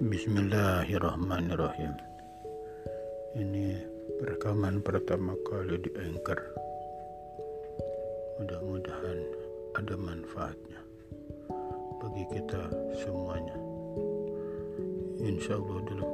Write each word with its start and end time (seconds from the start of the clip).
Bismillahirrahmanirrahim. 0.00 1.92
Ini 3.36 3.84
rekaman 4.24 4.80
pertama 4.80 5.36
kali 5.44 5.76
di 5.76 5.92
Anchor. 5.92 6.40
Mudah-mudahan 8.40 9.20
ada 9.76 9.94
manfaatnya 10.00 10.80
Bagi 12.00 12.24
kita 12.32 12.72
semuanya. 12.96 13.60
Insya 15.20 15.60
Allah 15.60 15.84
dalam 15.84 16.08